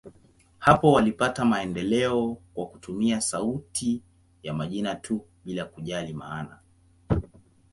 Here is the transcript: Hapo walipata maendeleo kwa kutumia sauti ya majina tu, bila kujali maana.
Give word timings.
Hapo 0.59 0.91
walipata 0.91 1.45
maendeleo 1.45 2.37
kwa 2.53 2.65
kutumia 2.65 3.21
sauti 3.21 4.01
ya 4.43 4.53
majina 4.53 4.95
tu, 4.95 5.25
bila 5.45 5.65
kujali 5.65 6.13
maana. 6.13 6.59